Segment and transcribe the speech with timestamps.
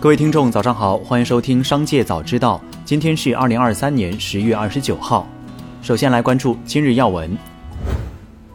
[0.00, 2.58] 各位听众，早上好，欢迎收听《商界早知道》。
[2.86, 5.28] 今天是二零二三年十月二十九号。
[5.82, 7.36] 首先来关注今日要闻。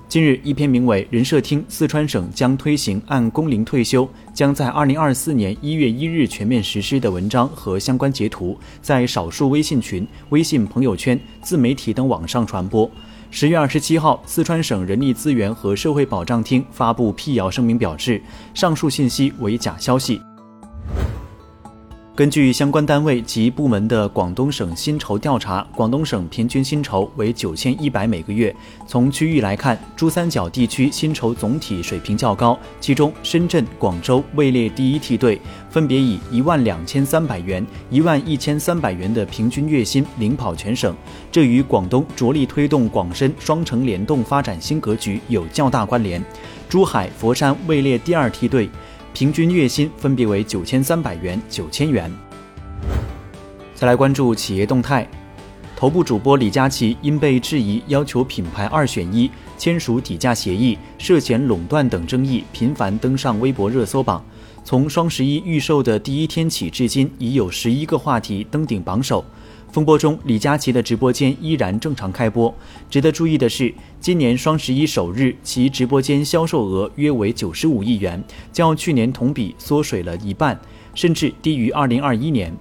[0.09, 12.89] 近日，一篇名为《人社厅四川省将推行按工龄退休，将在二零二四年一月一日全面实施》的文章和相关截图，在少数微信群、微信朋友圈、自媒体等网上传播。
[13.29, 18.19] 十月二十七号，四川省人力资源和社会保障厅发布辟谣声明，表示
[18.55, 20.19] 上述信息为假消息。
[22.15, 28.55] 根据相关单位及部门的广东省薪酬调查，广东省平均薪酬为九千一百每个月。
[28.87, 40.95] 从区域来看，珠三角地区薪酬总体水平较高，其中深圳、广州位列第一梯队，分别以一万两千三百元、一万一千三百元的平均月薪领跑全省。
[41.29, 46.23] 这与广东着力推动广深双城联动发展新格局有较大关联。
[46.69, 48.69] 珠海、佛山位列第二梯队。
[49.15, 52.11] 平均月薪分别为九千三百元、九千元。
[53.73, 55.09] 再来关注企业动态，
[55.75, 64.23] 头部主播李佳琦因被质疑要求品牌二选一、签署底价协议、涉嫌垄断等争议，频繁登上微博热搜榜。
[64.63, 69.23] 从双十一预售的第一天起至今，已有十一个话题登顶榜首。
[69.69, 72.53] 风波中，李佳琦的直播间依然正常开播。
[72.89, 80.57] 值得注意的是，今年双十一首日，其直播间销售额约为九十五亿元，较去年同比缩水了一半，
[80.93, 82.55] 甚至低于二零二一年。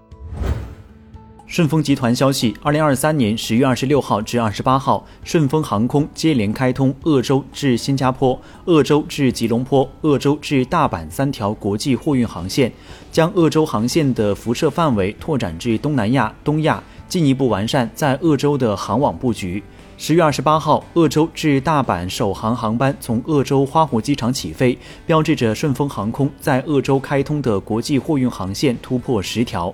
[1.54, 12.72] 顺丰集团消息，二零二三年十月二十六号至二十八号，顺丰航空接连开通鄂州至新加坡、鄂州至吉隆坡、鄂州至大阪三条国际货运航线，
[13.12, 16.82] 将鄂州航线的辐射范围拓展至东南亚、东亚。
[17.06, 19.62] 进一步完善在鄂州的航网布局。
[19.96, 29.72] 十月二十八号，鄂州至大阪首航航班从鄂州花湖机场起飞，标志着顺丰航空在鄂州开通的国际货运航线突破十条。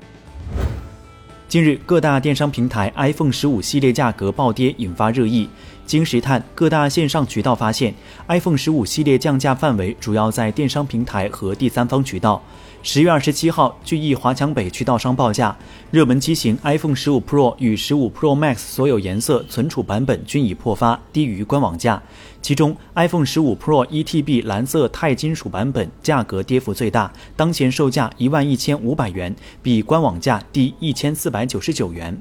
[1.50, 5.48] 近日，各大电商平台 iPhone 十五系列价格暴跌，引发热议。
[5.84, 7.92] 经实探，各大线上渠道发现
[8.28, 12.40] ，iPhone 十五系列降价范围主要在电商平台和第三方渠道。
[12.84, 15.56] 十月二十七号，据一华强北渠道商报价，
[15.90, 22.00] 热门机型 iPhone 十五 Pro 与十五 Pro Max 所有颜色存储版本均已破发，低于官网价。
[22.42, 32.20] 其中，iPhone 十五 Pro 一 TB 蓝色钛金属版本价格跌幅最大，当前售价一万一千五百元，比官网价低一千四百九十九元。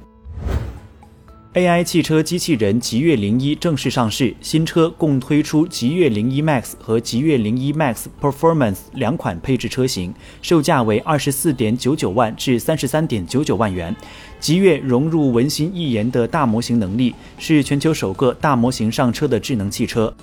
[1.59, 13.93] AI 汽车机器人极越零一正式上市，新车共推出极越零一 Max 和极越零一 Max Performance 两款配置车型，售价为二十四点九九万至三十三点九九万元。
[14.39, 20.15] 极越融入文心一言的大模型能力，是全球首个大模型上车的智能汽车。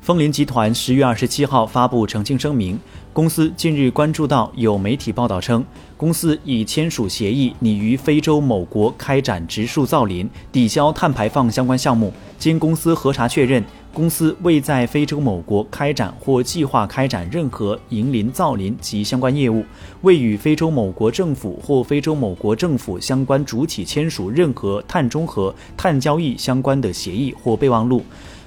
[0.00, 2.76] 风林集团十月二十七号发布澄清声明，
[3.20, 5.62] 公司近日关注到有媒体报道称，
[5.94, 12.10] 公司已签署协议拟于非洲某国开展植树造林、抵消碳排放相关项目。
[12.38, 19.62] 经公司核查确认，公司未在非洲某国开展或计划开展任何营林造林及相关业务，
[20.00, 28.02] 未与非洲某国政府或非洲某国政府相关主体签署任何碳中和、碳交易相关的协议或备忘录。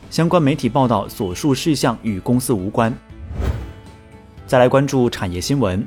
[0.09, 2.91] 相关媒体报道所述事项与公司无关。
[4.45, 5.85] 再来关注产业新闻，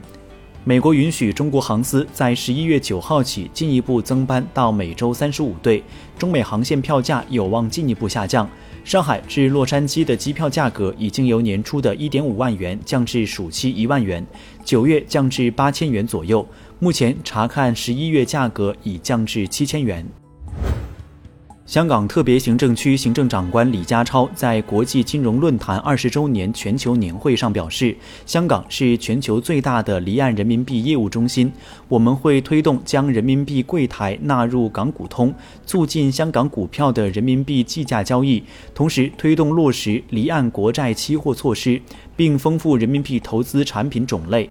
[0.65, 5.85] 美国允许中国航司在十一月九号起进一步增班到每周三十五对，
[6.19, 8.49] 中美航线票价有望进一步下降。
[8.83, 14.27] 上海至洛杉矶的机票价格已经由年初的一点五万元降至暑期一万元，
[14.65, 16.45] 九月降至八千元左右。
[16.79, 20.05] 目前查看十一月价格已降至七千元。
[21.67, 31.53] 香港特别行政区行政长官李家超在国际金融论坛二十周年全球年会上表示，香港是全球最大的离岸人民币业务中心，
[31.89, 35.35] 我们会推动将人民币柜台纳入港股通，
[35.67, 38.41] 促进香港股票的人民币计价交易，
[38.73, 41.83] 同时推动落实离岸国债期货措施，
[42.15, 44.49] 并丰富人民币投资产品种类。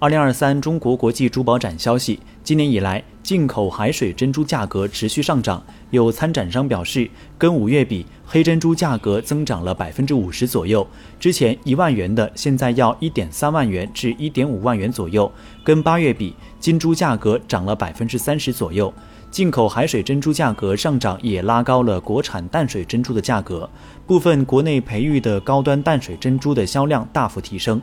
[0.00, 3.02] 二零二三中国国际珠宝展消息，今年以来。
[3.20, 10.86] 进口海水珍珠价格持续上涨，有参展商表示，跟五月比，黑珍珠价格增长了百分之五十左右。
[11.20, 15.30] 之前一万元的，现在要一点三万元至一点五万元左右。
[15.62, 18.94] 跟八月比，金珠价格涨了百分之三十左右。
[19.30, 23.68] 进口海水珍珠价格上涨，也拉高了国产淡水珍珠的价格。
[24.06, 27.82] 部分国内培育的高端淡水珍珠的销量大幅提升。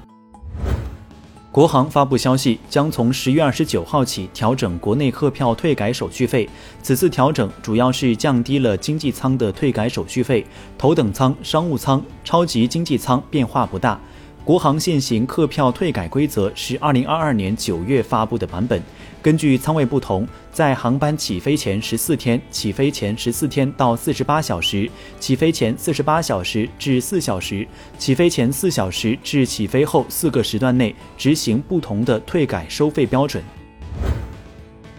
[1.55, 6.49] 国航发布消息，将从十月二十九号起调整国内客票退改手续费。
[6.81, 10.45] 此次调整主要是降低了经济舱的退改手续费，
[10.77, 13.97] 头等舱、商务舱、超级经济舱变化不大。
[14.45, 18.79] 国航现行客票退改规则是二零二二年九月发布的版本。
[19.19, 24.87] 根据舱位不同，在航班起飞前十四天、起飞前十四天到四十八小时、
[25.19, 33.43] 起飞前四十八小时至四小时、起飞前四小时至起飞后四个时段内执行不同的退改收费标准。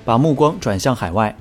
[0.05, 1.37] 把目光转向海外，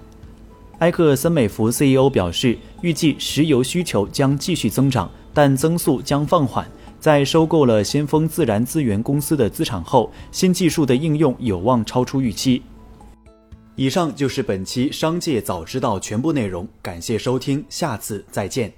[0.77, 6.67] 埃克森美孚 CEO 表示，预计石油需求将继续增长，但增速将放缓。
[7.05, 12.63] 在收购了先锋自然资源公司的资产后，新技术的应用有望超出预期。
[13.75, 18.73] 以上就是本期《商界早知道》全部内容，感谢收听，下次再见。